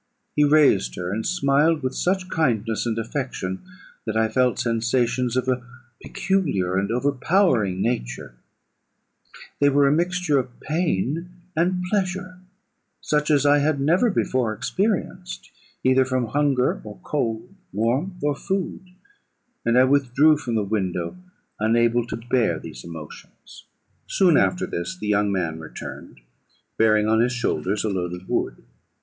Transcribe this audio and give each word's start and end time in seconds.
He 0.35 0.43
raised 0.43 0.95
her, 0.95 1.13
and 1.13 1.23
smiled 1.27 1.83
with 1.83 1.93
such 1.93 2.27
kindness 2.27 2.87
and 2.87 2.97
affection, 2.97 3.61
that 4.07 4.17
I 4.17 4.29
felt 4.29 4.57
sensations 4.57 5.37
of 5.37 5.47
a 5.47 5.63
peculiar 6.01 6.75
and 6.75 6.89
overpowering 6.91 7.83
nature: 7.83 8.33
they 9.59 9.69
were 9.69 9.87
a 9.87 9.91
mixture 9.91 10.39
of 10.39 10.59
pain 10.59 11.29
and 11.55 11.83
pleasure, 11.87 12.39
such 12.99 13.29
as 13.29 13.45
I 13.45 13.59
had 13.59 13.79
never 13.79 14.09
before 14.09 14.53
experienced, 14.53 15.51
either 15.83 16.03
from 16.03 16.29
hunger 16.29 16.81
or 16.83 16.97
cold, 17.03 17.53
warmth 17.71 18.23
or 18.23 18.35
food; 18.35 18.81
and 19.63 19.77
I 19.77 19.83
withdrew 19.83 20.39
from 20.39 20.55
the 20.55 20.63
window, 20.63 21.15
unable 21.59 22.07
to 22.07 22.15
bear 22.17 22.57
these 22.57 22.83
emotions. 22.83 23.65
"Soon 24.07 24.35
after 24.35 24.65
this 24.65 24.97
the 24.97 25.09
young 25.09 25.31
man 25.31 25.59
returned, 25.59 26.21
bearing 26.75 27.07
on 27.07 27.21
his 27.21 27.33
shoulders 27.33 27.83
a 27.83 27.89
load 27.89 28.13
of 28.19 28.27
wood. 28.27 28.63